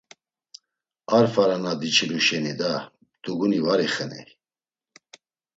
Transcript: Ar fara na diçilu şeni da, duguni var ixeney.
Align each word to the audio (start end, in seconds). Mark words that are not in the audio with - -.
Ar 1.17 1.25
fara 1.33 1.57
na 1.63 1.73
diçilu 1.81 2.19
şeni 2.27 2.53
da, 2.59 2.71
duguni 3.23 3.59
var 3.65 3.79
ixeney. 3.87 4.27